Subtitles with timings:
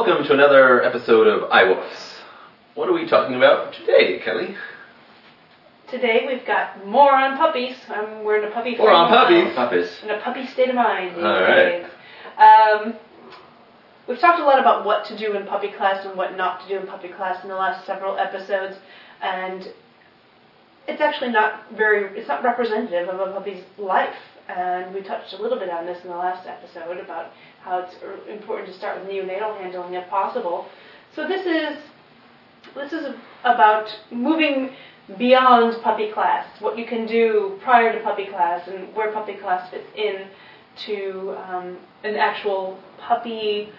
[0.00, 2.14] Welcome to another episode of I iWolves.
[2.74, 4.56] What are we talking about today, Kelly?
[5.90, 7.76] Today we've got more on puppies.
[7.94, 8.78] Um, we're in a puppy.
[8.78, 9.54] More on puppies.
[9.54, 10.00] Puppies.
[10.02, 11.16] In a puppy state of mind.
[11.16, 11.84] All right.
[12.38, 12.94] Um,
[14.08, 16.68] we've talked a lot about what to do in puppy class and what not to
[16.68, 18.78] do in puppy class in the last several episodes,
[19.20, 19.68] and
[20.88, 22.18] it's actually not very.
[22.18, 24.16] It's not representative of a puppy's life.
[24.56, 27.94] And we touched a little bit on this in the last episode about how it's
[28.28, 30.66] important to start with neonatal handling if possible.
[31.14, 31.78] So this is
[32.74, 33.14] this is
[33.44, 34.70] about moving
[35.18, 39.70] beyond puppy class, what you can do prior to puppy class, and where puppy class
[39.70, 40.28] fits in
[40.86, 43.70] to um, an actual puppy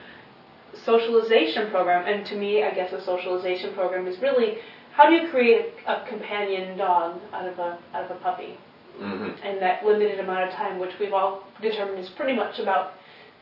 [0.85, 2.05] socialization program.
[2.07, 4.57] And to me, I guess a socialization program is really
[4.93, 8.57] how do you create a companion dog out of a out of a puppy
[8.99, 9.45] Mm-hmm.
[9.47, 12.93] in that limited amount of time, which we've all determined is pretty much about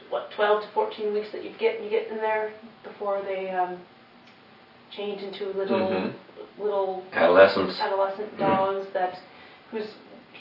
[0.09, 2.51] what 12 to 14 weeks that you get you get in there
[2.83, 3.77] before they um,
[4.95, 6.13] change into little Mhm.
[6.57, 7.79] little Adolescents.
[7.79, 8.39] adolescent Mhm.
[8.39, 9.19] dogs that
[9.71, 9.93] whose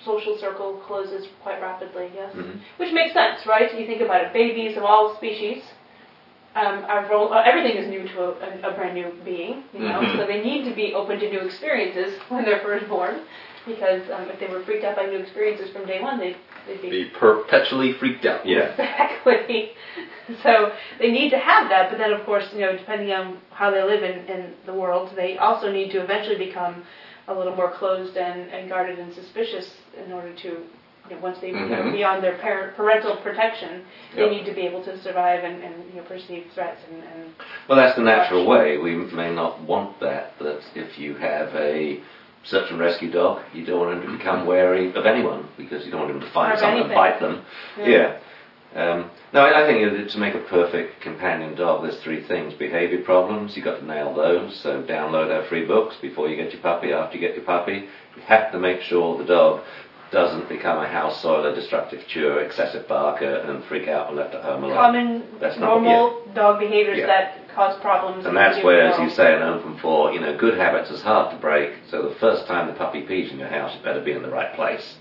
[0.05, 2.11] social circle closes quite rapidly.
[2.14, 2.59] Yes, Mhm.
[2.77, 3.73] which makes sense, right?
[3.75, 4.33] You think about it.
[4.33, 5.62] Babies of all species.
[6.56, 9.81] Um, are role, uh, everything is new to a, a, a brand new being, you
[9.81, 10.17] know, Mhm.
[10.17, 13.20] so they need to be open to new experiences when they're first born,
[13.69, 16.83] because um, if they were freaked out by new experiences from day one, they'd, they'd
[16.83, 18.44] be Be perpetually freaked out.
[18.47, 18.72] Yeah.
[19.28, 19.70] Exactly.
[20.42, 23.70] So they need to have that, but then of course, you know, depending on how
[23.70, 26.84] they live in, in the world, they also need to eventually become
[27.28, 29.66] a little more closed and, and guarded and suspicious
[30.05, 31.89] in order to, you know, once they Mhm.
[31.89, 34.30] are beyond their parent, parental protection, they Yep.
[34.30, 37.33] need to be able to survive and, and you know, perceive threats and, and
[37.66, 38.77] Well, that's the natural way.
[38.78, 40.39] We may not want that.
[40.41, 42.00] That if you have a
[42.49, 45.91] search and rescue dog, you don't want him to become wary of anyone because you
[45.91, 47.45] don't want him to find someone and bite them.
[47.79, 48.19] Yeah.
[48.75, 53.03] Um, no, I, I think to make a perfect companion dog, there's three things: behaviour
[53.03, 53.57] problems.
[53.57, 54.58] You've got to nail those.
[54.61, 56.92] So download our free books before you get your puppy.
[56.92, 59.63] After you get your puppy, you have to make sure the dog
[60.11, 64.42] doesn't become a house soiler, destructive chewer, excessive barker, and freak out when left at
[64.42, 64.75] home alone.
[64.77, 67.07] common, That's not- normal dog behaviors Yeah.
[67.07, 68.27] that cause problems.
[68.27, 71.35] And that's where, as you say in Open Paw, you know, good habits is hard
[71.35, 71.73] to break.
[71.91, 74.31] So the first time the puppy pees in your house, it better be in the
[74.31, 74.97] right place.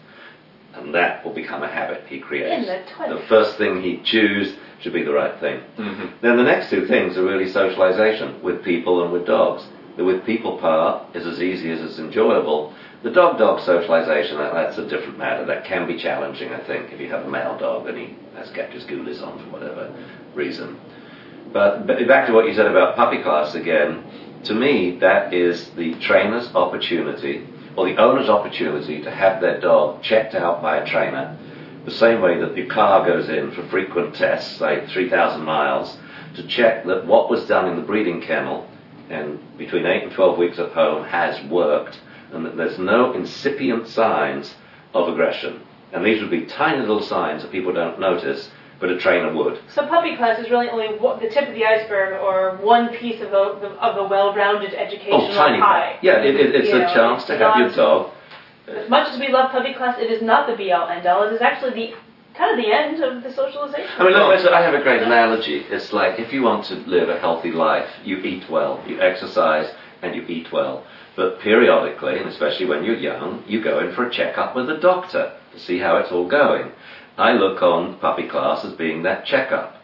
[0.73, 2.67] And that will become a habit he creates.
[2.67, 3.21] In the toilet.
[3.21, 5.61] The first thing he chews should be the right thing.
[5.77, 6.05] Mm-hmm.
[6.21, 9.65] Then the next two things are really socialization with people and with dogs.
[9.97, 12.75] The with people part is as easy as it's enjoyable.
[13.01, 15.45] The dog dog socialization, that, that's a different matter.
[15.45, 18.51] That can be challenging, I think, if you have a male dog and he has
[18.51, 19.91] kept his ghoulies on for whatever
[20.35, 20.79] reason.
[21.53, 24.03] But, back to what you said about puppy class again,
[24.43, 30.01] to me, that is the trainer's opportunity or the owner's opportunity to have their dog
[30.01, 31.37] checked out by a trainer
[31.87, 35.97] the same way that your car goes in for frequent tests, say 3,000 miles,
[36.35, 38.69] to check that what was done in the breeding kennel
[39.09, 41.97] and between 8 and 12 weeks at home has worked
[42.33, 44.53] and that there's no incipient signs
[44.93, 45.61] of aggression.
[45.93, 49.59] And these would be tiny little signs that people don't notice, but a trainer would.
[49.73, 53.21] So puppy class is really only one, the tip of the iceberg, or one piece
[53.21, 55.97] of a the, of a well-rounded educational Oh, tiny pie.
[56.01, 58.11] Yeah, it, it, it's You a know, chance to have your dog.
[58.67, 61.23] As much as we love puppy class, it is not the be-all end-all.
[61.27, 61.95] It is actually the
[62.35, 63.89] kind of the end of the socialization.
[63.97, 65.65] I mean, look, I have a great analogy.
[65.69, 69.73] It's like if you want to live a healthy life, you eat well, you exercise,
[70.01, 70.85] and you eat well.
[71.15, 74.77] But periodically, and especially when you're young, you go in for a checkup with a
[74.77, 76.71] doctor to see how it's all going.
[77.17, 79.75] I look on puppy class as being that checkup.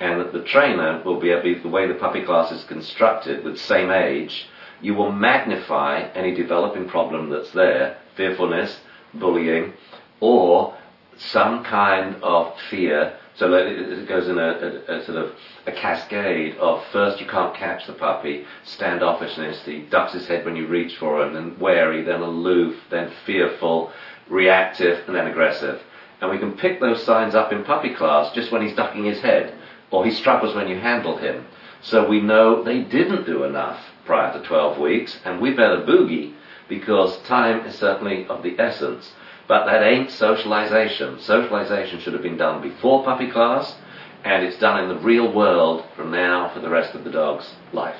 [0.00, 3.58] And that the trainer will be able, the way the puppy class is constructed with
[3.58, 4.46] same age,
[4.80, 8.80] you will magnify any developing problem that's there, fearfulness,
[9.12, 9.72] bullying,
[10.20, 10.76] or
[11.16, 13.18] some kind of fear.
[13.34, 15.32] So it goes in a, a, a sort of
[15.66, 20.56] a cascade of first you can't catch the puppy, standoffishness, he ducks his head when
[20.56, 23.92] you reach for him, then wary, then aloof, then fearful,
[24.28, 25.80] reactive, and then aggressive.
[26.20, 29.20] And we can pick those signs up in puppy class just when he's ducking his
[29.20, 29.54] head,
[29.90, 31.46] or he struggles when you handle him.
[31.80, 36.34] So we know they didn't do enough prior to 12 weeks, and we better boogie
[36.68, 39.12] because time is certainly of the essence.
[39.46, 41.20] But that ain't socialization.
[41.20, 43.76] Socialization should have been done before puppy class,
[44.24, 47.54] and it's done in the real world from now for the rest of the dog's
[47.72, 47.96] life.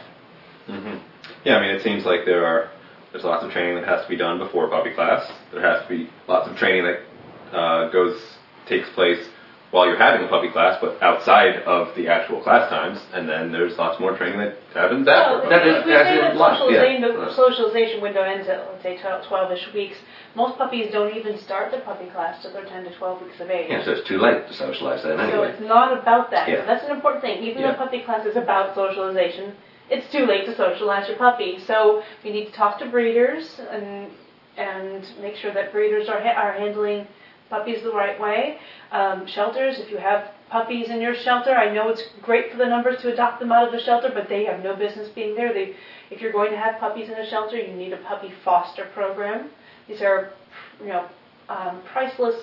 [0.66, 0.96] hmm
[1.44, 2.70] Yeah, I mean, it seems like there are
[3.12, 5.32] there's lots of training that has to be done before puppy class.
[5.50, 7.00] There has to be lots of training that
[7.52, 8.20] uh, goes
[8.66, 9.26] takes place
[9.70, 13.52] while you're having a puppy class, but outside of the actual class times, and then
[13.52, 15.40] there's lots more training that happens after.
[15.40, 16.80] Well, That is- if we say that life, yeah.
[16.80, 19.98] socialization, socialization window ends at, let's say, 12 12-ish weeks,
[20.34, 23.50] most puppies don't even start their puppy class till they're 10 to 12 weeks of
[23.50, 23.66] age.
[23.68, 25.32] Yeah, so it's too late to socialise then anyway.
[25.32, 26.48] So it's not about that.
[26.48, 26.60] Yeah.
[26.60, 27.42] So that's an important thing.
[27.42, 27.72] Even Yeah.
[27.72, 29.52] though puppy class is about socialization,
[29.90, 31.58] it's too late to socialize your puppy.
[31.58, 34.10] So we need to talk to breeders and
[34.56, 37.06] and make sure that breeders are ha- are handling
[37.50, 38.58] puppies the right way.
[38.92, 42.66] Um, shelters, if you have puppies in your shelter, I know it's great for the
[42.66, 45.52] numbers to adopt them out of the shelter, but they have no business being there.
[45.52, 45.74] They,
[46.10, 49.50] if you're going to have puppies in a shelter, you need a puppy foster program.
[49.86, 50.30] These are,
[50.80, 51.08] you know,
[51.48, 52.36] um, priceless,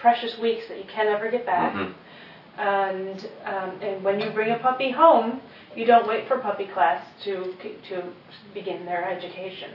[0.00, 1.74] precious weeks that you can never get back.
[1.74, 1.94] Mhm.
[2.58, 5.40] And um, and when you bring a puppy home,
[5.74, 7.54] you don't wait for puppy class to
[7.88, 8.02] to
[8.52, 9.70] begin their education.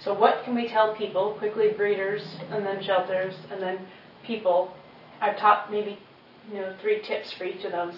[0.00, 1.70] So what can we tell people quickly?
[1.76, 3.78] Breeders, and then shelters, and then
[4.24, 4.74] people.
[5.20, 5.98] I've taught maybe
[6.52, 7.94] you know three tips for each of those.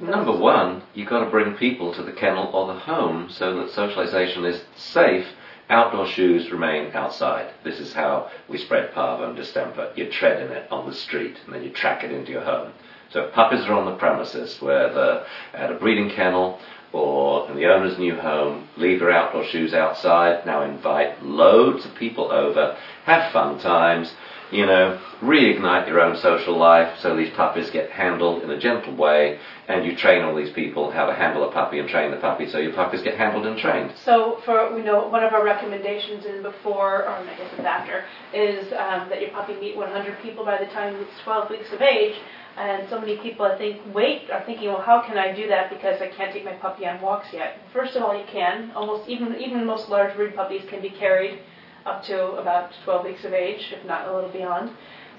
[0.00, 3.70] Number one, you've got to bring people to the kennel or the home so that
[3.70, 5.26] socialisation is safe.
[5.70, 7.52] Outdoor shoes remain outside.
[7.62, 9.92] This is how we spread parvo and distemper.
[9.94, 12.72] You tread in it on the street and then you track it into your home.
[13.10, 15.24] So if puppies are on the premises, whether
[15.54, 16.58] at a breeding kennel
[16.94, 20.46] or in the owner's new home, leave your outdoor shoes outside.
[20.46, 24.14] Now invite loads of people over, have fun times,
[24.54, 28.94] you know, reignite your own social life so these puppies get handled in a gentle
[28.94, 32.16] way and you train all these people how to handle a puppy and train the
[32.18, 33.92] puppy so your puppies get handled and trained.
[34.04, 38.04] So for you know one of our recommendations is before, or I guess it's after,
[38.32, 41.82] is um, that your puppy meet 100 people by the time it's 12 weeks of
[41.82, 42.14] age.
[42.56, 45.70] And so many people, I think, wait, are thinking, well, how can I do that
[45.70, 47.58] because I can't take my puppy on walks yet?
[47.72, 48.70] First of all, you can.
[48.76, 51.40] Almost even even most large breed puppies can be carried
[51.86, 54.70] up to about 12 weeks of age, if not a little beyond.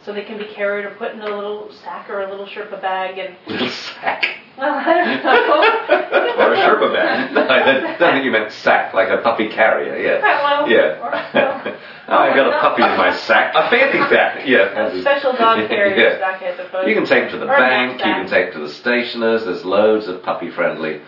[0.03, 2.79] So they can be carried or put in a little sack or a little Sherpa
[2.81, 4.23] bag, and Little sack.
[4.57, 6.35] well, I don't know.
[6.45, 7.33] Or a Sherpa bag.
[7.33, 10.21] no, I don't think you meant sack, like a puppy carrier, yeah.
[10.21, 10.99] Well, Yeah.
[10.99, 11.61] or- well,
[12.09, 13.53] oh, I got a puppy in my sack.
[13.55, 14.45] A fancy sack.
[14.45, 14.87] Yeah.
[14.87, 16.19] a special dog carrier Yeah.
[16.19, 16.87] sack, I suppose.
[16.87, 20.07] You can take to the Or bank, you can take to the stationers, there's loads
[20.07, 21.01] of puppy friendly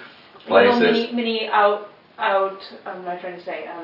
[0.49, 0.79] little places.
[0.81, 2.59] mini, mini out, out.
[2.85, 3.67] Um, what am I trying to say?
[3.67, 3.83] Um,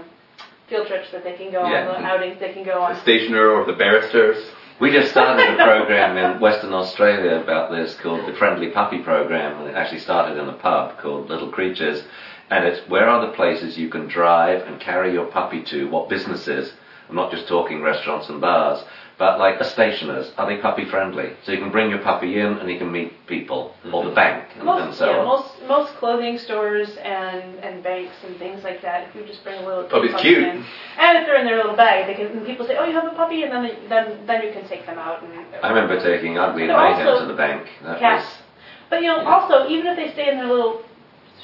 [0.74, 1.82] field trips that they can go Yeah.
[1.82, 2.94] on, little outings they can go on.
[2.94, 3.02] The on.
[3.02, 4.44] stationer or the barristers.
[4.80, 9.60] We just started a program in Western Australia about this called the Friendly Puppy Program,
[9.62, 12.04] and it actually started in a pub called Little Creatures.
[12.50, 16.10] And it's where are the places you can drive and carry your puppy to, what
[16.10, 16.74] businesses.
[17.08, 18.84] I'm not just talking restaurants and bars,
[19.18, 20.32] but like a stationers.
[20.38, 21.34] Are they puppy friendly?
[21.44, 24.16] So you can bring your puppy in and he can meet people, or the mm-hmm.
[24.16, 25.26] bank, and, and Most, so yeah, on.
[25.26, 29.08] most most clothing stores and, and banks and things like that.
[29.08, 30.44] If you just bring a little Puppy's puppy cute.
[30.44, 30.66] in,
[31.00, 32.38] and if they're in their little bag, they can.
[32.38, 34.68] And people say, "Oh, you have a puppy," and then they, then then you can
[34.68, 35.24] take them out.
[35.24, 37.68] And, I remember taking Ugly and But Mayhem also to the bank.
[37.84, 38.26] That cats.
[38.26, 38.36] was
[38.90, 40.84] But you know, also even if they stay in their little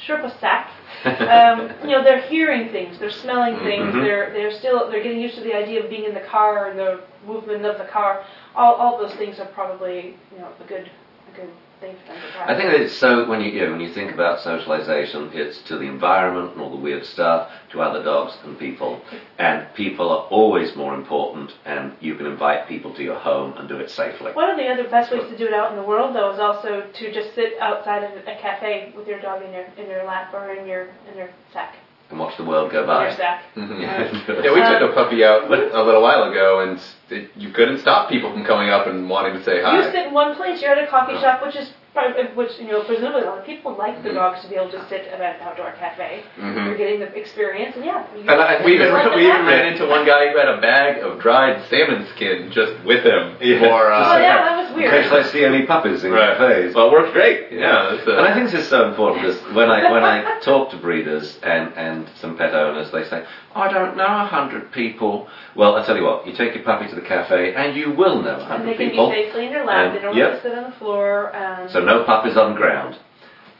[0.05, 0.71] Sherpa sack,
[1.05, 4.01] um, you know, they're hearing things, they're smelling things, Mhm.
[4.03, 6.79] they're they're still they're getting used to the idea of being in the car and
[6.79, 8.23] the movement of the car.
[8.55, 10.89] All all those things are probably you know a good
[11.33, 11.49] a good
[11.79, 12.53] thing for them to try.
[12.53, 15.61] I think that it's so when you, you know, when you think about socialization, it's
[15.63, 19.01] to the environment and all the weird stuff, to other dogs and people,
[19.37, 21.53] and people are always more important.
[21.65, 24.31] And you can invite people to your home and do it safely.
[24.33, 26.39] One of the other best ways to do it out in the world, though, is
[26.39, 30.03] also to just sit outside of a cafe with your dog in your in your
[30.05, 31.75] lap or in your in your sack,
[32.09, 33.13] And watch the world go by.
[33.15, 33.43] sack.
[33.55, 33.81] Mhm.
[33.81, 34.41] Yeah.
[34.43, 38.09] Yeah, we took a puppy out a little while ago, and it, you couldn't stop
[38.09, 39.77] people from coming up and wanting to say hi.
[39.77, 40.59] You sit in one place.
[40.61, 41.21] You're at a coffee Oh.
[41.21, 44.07] shop, which is probably, which you know presumably a lot of people like Mm-hmm.
[44.07, 46.23] the dogs to be able to sit at an outdoor cafe.
[46.39, 46.65] Mhm.
[46.65, 48.03] You're getting the experience, and yeah.
[48.15, 51.03] And I, we even let we even ran into one guy who had a bag
[51.03, 53.59] of dried salmon skin just with him Yeah.
[53.59, 53.91] for.
[53.93, 55.03] Oh Uh, yeah, that In weird.
[55.03, 56.37] case I see any puppies in Right.
[56.37, 56.73] cafes.
[56.75, 57.51] Well, it worked great.
[57.51, 57.93] Yeah.
[57.93, 60.69] it's, uh, And I think this is so important because when I when I talk
[60.71, 63.23] to breeders and, and some pet owners, they say,
[63.55, 66.87] "I don't know a hundred people." Well, I tell you what, you take your puppy
[66.87, 68.51] to the cafe, and you will know a hundred people.
[68.51, 69.09] and they hundred can people.
[69.11, 69.87] be safely in your lap.
[69.87, 70.31] And- they don't yep.
[70.33, 71.35] have to sit on the floor.
[71.35, 72.97] And So no puppies on ground.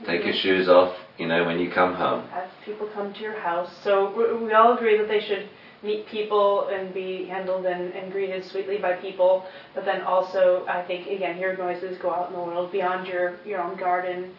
[0.05, 2.23] Take your shoes off, you know, when you come home.
[2.31, 3.69] have people come to your house.
[3.83, 5.49] So we, we all agree that they should
[5.81, 9.45] meet people and be handled and, and greeted sweetly by people.
[9.73, 13.37] But then also, I think again, hear noises, go out in the world beyond your
[13.45, 14.33] your own garden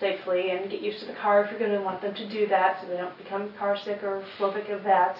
[0.00, 2.46] safely, and get used to the car if you're going to want them to do
[2.48, 5.16] that, so they don't become car sick or phobic of that.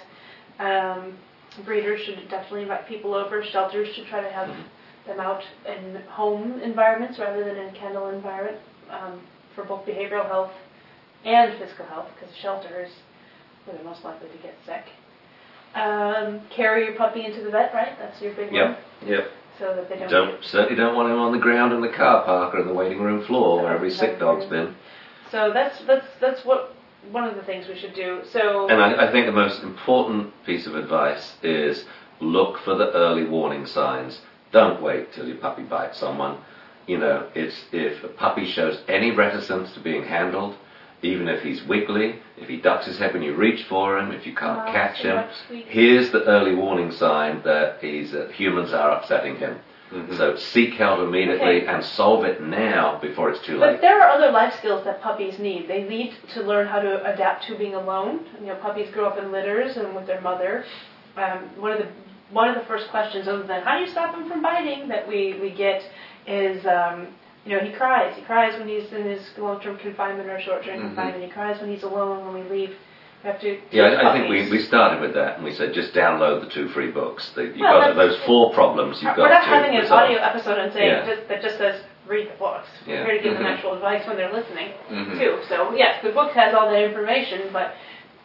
[0.59, 1.17] Um,
[1.65, 3.45] breeders should definitely invite people over.
[3.45, 4.49] Shelters should try to have
[5.07, 8.59] them out in home environments rather than in kennel environment
[8.91, 9.21] um,
[9.55, 10.53] for both behavioral health
[11.25, 12.93] and physical health, because shelter is
[13.65, 14.85] where they're most likely to get sick.
[15.75, 17.99] Um, carry your puppy into the vet, right?
[17.99, 18.55] That's your big one.
[18.55, 18.81] Yep.
[19.07, 19.31] Yep.
[19.59, 20.11] so that they don't.
[20.11, 22.75] Don't certainly don't want him on the ground in the car park or in the
[22.75, 24.75] waiting room floor where every sick dog's been.
[25.31, 26.75] So that's that's that's what
[27.11, 28.23] one of the things we should do.
[28.31, 31.85] So And I, I think the most important piece of advice is
[32.21, 34.21] look for the early warning signs.
[34.53, 36.39] Don't wait till your puppy bites someone.
[36.87, 40.57] You know, it's if a puppy shows any reticence to being handled,
[41.05, 44.27] even if he's wiggly, if he ducks his head when you reach for him, if
[44.27, 48.73] you can't Oh, catch so him, here's the early warning sign that he's uh, humans
[48.73, 49.59] are upsetting him.
[49.93, 50.17] Mhm.
[50.17, 51.67] So seek help immediately Okay.
[51.67, 53.73] and solve it now before it's too But late.
[53.75, 55.69] But there are other life skills that puppies need.
[55.69, 58.21] They need to learn how to adapt to being alone.
[58.41, 60.65] You know, puppies grow up in litters and with their mother.
[61.17, 61.87] Um, one of the
[62.31, 65.07] one of the first questions, other than how do you stop them from biting, that
[65.07, 65.83] we we get
[66.27, 67.09] is, um,
[67.45, 68.17] you know, he cries.
[68.17, 70.87] He cries when he's in his long-term confinement or short-term Mhm.
[70.89, 71.25] confinement.
[71.25, 72.25] He cries when he's alone.
[72.25, 72.71] When we leave,
[73.23, 73.59] we have to.
[73.71, 76.51] Yeah, I, I think we, we started with that and we said just download the
[76.51, 77.31] two free books.
[77.35, 80.59] The, you've Well, got those four problems you've got We're not having an audio episode
[80.59, 81.07] and saying Yeah.
[81.07, 82.69] just, that just says read the books.
[82.87, 83.01] Yeah.
[83.01, 83.55] We're here to give them Mhm.
[83.57, 85.19] actual advice when they're listening Mhm.
[85.19, 85.39] too.
[85.49, 87.75] So yes, the book has all that information, but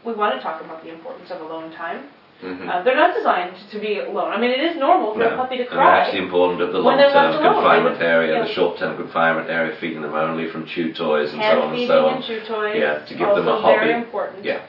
[0.04, 2.10] we want to talk about the importance of alone time.
[2.44, 2.70] Mhm.
[2.70, 4.32] Uh, they're not designed to be alone.
[4.32, 6.00] I mean, it is normal for a puppy to And cry.
[6.00, 8.44] that's the important of the long-term confinement area, yeah.
[8.44, 12.06] the short-term confinement area, feeding them only from chew toys and so on and so
[12.08, 12.14] on.
[12.16, 12.76] and chew toys.
[12.78, 13.92] Yeah, to give them a very hobby.
[13.92, 14.46] important.
[14.46, 14.60] Yeah.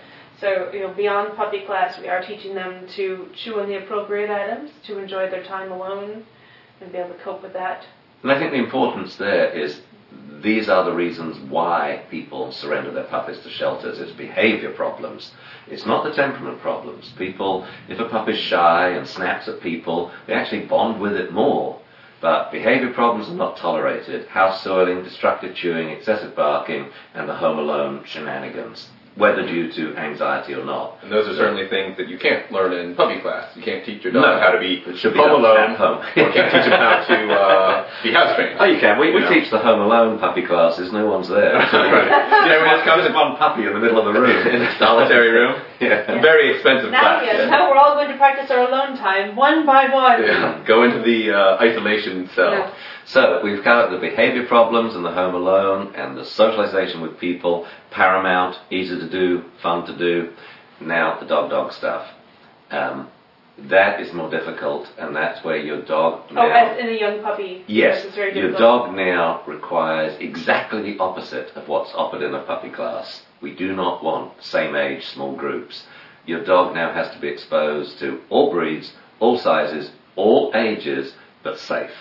[0.41, 4.31] So, you know, beyond puppy class, we are teaching them to chew on the appropriate
[4.31, 6.25] items, to enjoy their time alone,
[6.81, 7.85] and be able to cope with that.
[8.23, 9.81] And I think the importance there is
[10.43, 13.99] these are the reasons why people surrender their puppies to shelters.
[13.99, 15.33] It's behavior problems.
[15.69, 17.13] It's not the temperament problems.
[17.19, 21.81] People, if a puppy's shy and snaps at people, they actually bond with it more.
[22.21, 24.29] But behavior problems are not tolerated.
[24.29, 28.89] House soiling, destructive chewing, excessive barking, and the home alone shenanigans,
[29.21, 30.97] whether due to anxiety or not.
[31.05, 33.55] And those are certainly things that you can't learn in puppy class.
[33.55, 34.41] You can't teach your dog No.
[34.41, 35.99] how to be should be home done alone, home.
[36.01, 38.57] or can't teach him how to uh, be house trained.
[38.59, 38.99] Oh, you can.
[38.99, 39.31] We, we You know?
[39.31, 40.91] teach the home alone puppy classes.
[40.93, 41.55] No one's there.
[41.61, 41.69] right.
[41.69, 44.47] You know, it comes There's one puppy in the middle of the room.
[44.55, 46.05] in a solitary room, Yeah.
[46.23, 47.23] very expensive Now, class.
[47.25, 50.23] yes, now we're all going to practice our alone time, one by one.
[50.23, 50.63] Yeah.
[50.67, 52.53] Go into the uh, isolation cell.
[52.53, 52.75] Yeah.
[53.07, 57.67] So we've covered the behavior problems and the home alone and the socialization with people,
[57.91, 60.33] paramount, easy to do, fun to do.
[60.81, 62.07] Now the dog dog stuff.
[62.71, 63.09] Um,
[63.69, 66.47] that is more difficult, and that's where your dog now.
[66.47, 67.65] Oh, as in a young puppy.
[67.67, 72.43] Yes, it's very your dog now requires exactly the opposite of what's offered in a
[72.43, 73.23] puppy class.
[73.41, 75.87] We do not want same age small groups.
[76.27, 81.59] Your dog now has to be exposed to all breeds, all sizes, all ages, but
[81.59, 81.95] safe.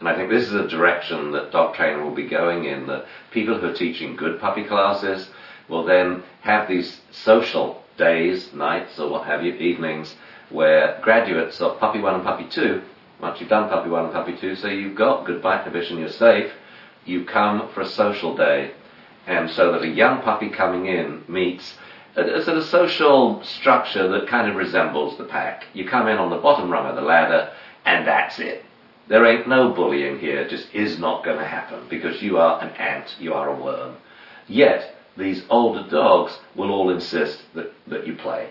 [0.00, 2.86] And I think this is a direction that dog training will be going in.
[2.88, 5.30] That people who are teaching good puppy classes
[5.68, 10.16] will then have these social days, nights, or what have you, evenings,
[10.50, 12.82] where graduates of puppy one and puppy two,
[13.20, 16.08] once you've done puppy one and puppy two, so you've got good bite inhibition, you're
[16.08, 16.52] safe,
[17.04, 18.72] you come for a social day,
[19.26, 21.76] and so that a young puppy coming in meets
[22.16, 25.66] a, a sort of social structure that kind of resembles the pack.
[25.72, 27.52] You come in on the bottom rung of the ladder,
[27.84, 28.64] and that's it.
[29.08, 32.70] There ain't no bullying here, just is not going to happen because you are an
[32.76, 33.96] ant, you are a worm.
[34.46, 38.50] Yet, these older dogs will all insist that, that you play.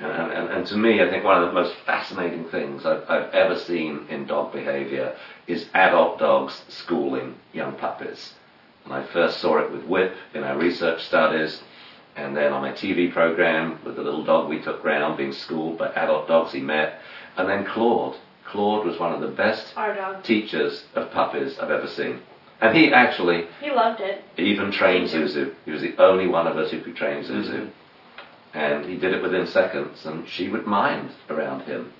[0.00, 3.30] And, and, and to me, I think one of the most fascinating things I've, I've
[3.34, 5.16] ever seen in dog behavior
[5.46, 8.34] is adult dogs schooling young puppies.
[8.84, 11.62] And I first saw it with Whip in our research studies,
[12.16, 15.78] and then on my TV program with the little dog we took round being schooled
[15.78, 17.00] by adult dogs he met,
[17.36, 18.16] and then Claude.
[18.46, 19.74] Claude was one of the best
[20.22, 22.20] teachers of puppies I've ever seen.
[22.60, 24.24] And he actually He loved it.
[24.36, 25.52] even trained Zuzu.
[25.64, 27.52] He was the only one of us who could train Zuzu.
[27.52, 27.68] Mhm.
[28.54, 31.92] And he did it within seconds, and she would mind around him.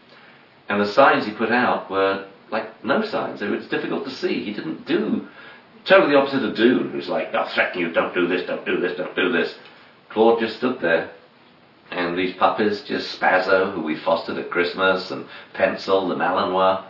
[0.68, 3.42] And the signs he put out were like no signs.
[3.42, 4.42] It was difficult to see.
[4.42, 5.28] He didn't do
[5.84, 8.80] totally the opposite of Dune, who's like, I'll threaten you, don't do this, don't do
[8.80, 9.54] this, don't do this.
[10.10, 11.10] Claude just stood there.
[11.90, 16.84] And these puppies, just Spazzo, who we fostered at Christmas, and Pencil, the Malinois,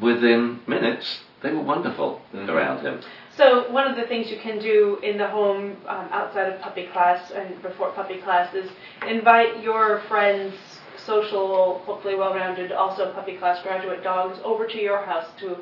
[0.00, 2.48] within minutes, they were wonderful Mhm.
[2.48, 3.00] around him.
[3.30, 6.86] So one of the things you can do in the home um, outside of puppy
[6.86, 8.70] class and before puppy class is
[9.06, 10.54] invite your friends,
[10.96, 15.58] social, hopefully well-rounded, also puppy class graduate dogs over to your house to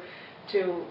[0.53, 0.85] to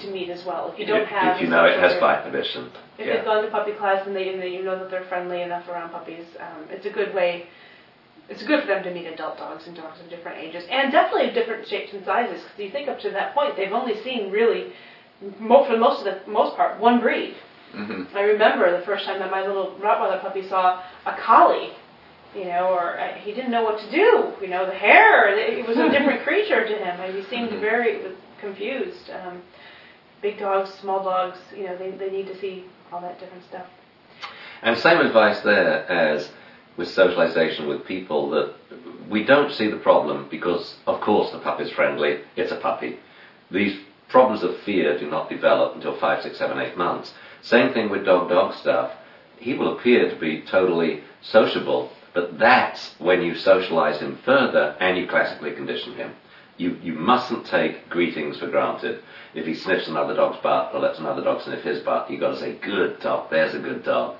[0.00, 0.70] to meet as well.
[0.72, 2.70] If you don't have if you know it has bite inhibition.
[2.98, 3.16] If yeah.
[3.16, 5.90] they've gone to puppy class and they and you know that they're friendly enough around
[5.90, 7.46] puppies, um, it's a good way.
[8.28, 11.28] It's good for them to meet adult dogs and dogs of different ages and definitely
[11.28, 12.40] of different shapes and sizes.
[12.42, 14.72] Because you think up to that point, they've only seen really,
[15.38, 17.34] mo- for most of the most part, one breed.
[17.72, 21.70] hmm I remember the first time that my little Rottweiler puppy saw a collie,
[22.34, 24.32] you know, or uh, he didn't know what to do.
[24.40, 27.00] You know, the hair, it was a different creature to him.
[27.00, 27.60] and He seemed Mhm.
[27.60, 28.00] very
[28.40, 29.10] confused.
[29.10, 29.42] Um,
[30.20, 33.66] big dogs, small dogs, you know, they, they need to see all that different stuff.
[34.62, 36.30] And same advice there as
[36.76, 38.54] with socialization with people that
[39.10, 42.98] we don't see the problem because, of course, the pup is friendly, it's a puppy.
[43.50, 47.12] These problems of fear do not develop until five, six, seven, eight months.
[47.42, 48.92] Same thing with dog dog stuff.
[49.38, 54.98] He will appear to be totally sociable, but that's when you socialize him further and
[54.98, 56.12] you classically condition him.
[56.58, 59.02] You, you mustn't take greetings for granted.
[59.34, 62.32] If he sniffs another dog's butt or lets another dog sniff his butt, you've got
[62.34, 64.16] to say, good dog, there's a good dog.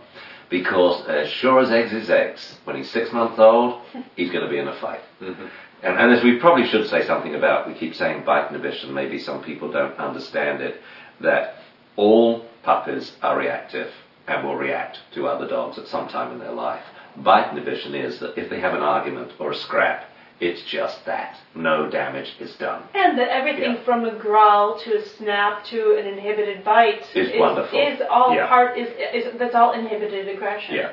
[0.49, 3.83] Because as sure as eggs is eggs, when he's six months old,
[4.17, 5.01] he's going to be in a fight.
[5.21, 5.51] Mhm.
[5.83, 9.19] And, and as we probably should say something about, we keep saying bite inhibition, maybe
[9.19, 10.81] some people don't understand it,
[11.21, 11.57] that
[11.97, 13.91] all puppies are reactive
[14.29, 16.85] and will react to other dogs at some time in their life.
[17.17, 20.05] Bite inhibition is that if they have an argument or a scrap,
[20.41, 21.37] it's just that.
[21.55, 22.83] No damage is done.
[22.95, 23.83] And that everything Yeah.
[23.85, 27.79] from a growl to a snap to an inhibited bite Is is, wonderful.
[27.79, 28.49] is all Yeah.
[28.49, 30.89] part is, is that's all inhibited aggression Yeah.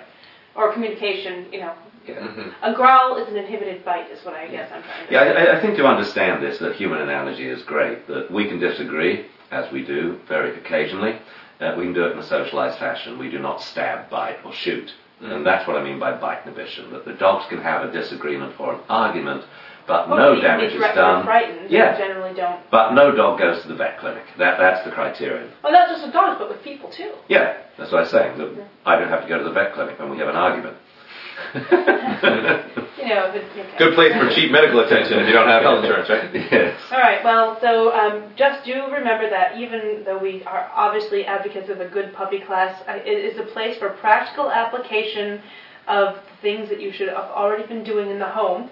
[0.56, 1.48] or communication.
[1.52, 1.72] You know,
[2.06, 2.16] Yeah.
[2.16, 2.54] Mhm.
[2.62, 5.14] a growl is an inhibited bite, is what I guess I'm trying to.
[5.14, 5.52] Yeah, say.
[5.52, 8.08] I, I think to understand this, that human analogy is great.
[8.08, 11.16] That we can disagree, as we do very occasionally.
[11.60, 13.18] Uh, we can do it in a socialized fashion.
[13.18, 14.94] We do not stab, bite, or shoot.
[15.22, 16.92] And that's what I mean by bite inhibition.
[16.92, 19.44] That the dogs can have a disagreement or an argument,
[19.86, 21.26] but Well, no you can be damage is done.
[21.26, 21.70] Frightened.
[21.70, 21.98] Yeah.
[21.98, 22.60] Generally don't.
[22.72, 24.24] But no dog goes to the vet clinic.
[24.38, 25.52] That, that's the criterion.
[25.64, 27.12] Well, not just with dogs, but with people too.
[27.28, 28.38] Yeah, that's what I'm saying.
[28.38, 30.78] That I don't have to go to the vet clinic when we have an argument.
[31.54, 33.78] You know, if it's, okay.
[33.78, 36.30] Good place for cheap medical attention if you don't have health insurance, right?
[36.52, 36.80] yes.
[36.92, 37.24] All right.
[37.24, 41.88] Well, so um, just do remember that even though we are obviously advocates of a
[41.88, 45.42] good puppy class, uh, it is a place for practical application
[45.88, 48.70] of things that you should have already been doing in the home,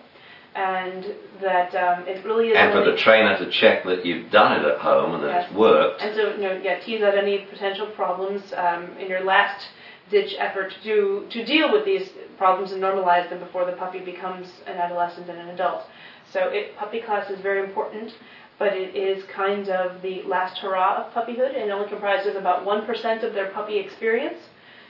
[0.55, 2.57] and that um, it really is.
[2.57, 5.45] And for the trainer to check that you've done it at home and that Yes.
[5.49, 6.01] it's worked.
[6.01, 9.65] And so, you know, yeah, tease out any potential problems um, in your last
[10.09, 14.47] ditch effort to to deal with these problems and normalize them before the puppy becomes
[14.65, 15.83] an adolescent and an adult.
[16.31, 18.11] So, it, puppy class is very important,
[18.59, 23.23] but it is kind of the last hurrah of puppyhood and only comprises about 1%
[23.23, 24.37] of their puppy experience.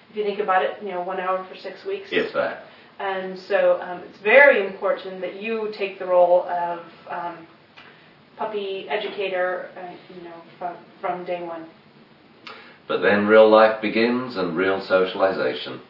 [0.10, 2.10] If you think about it, you know, one hour for six weeks.
[2.12, 2.64] If that.
[3.00, 7.46] And so um, it's very important that you take the role of um,
[8.38, 11.68] puppy educator, uh, you know, from, from day one.
[12.88, 15.82] But then real life begins and real socialization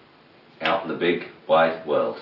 [0.61, 2.17] out in the big wide world.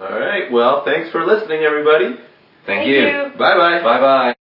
[0.00, 0.50] All right.
[0.52, 2.16] Well, thanks for listening, everybody.
[2.66, 2.96] Thank, Thank you.
[2.96, 3.38] you.
[3.38, 3.82] Bye bye.
[3.82, 4.34] Bye bye.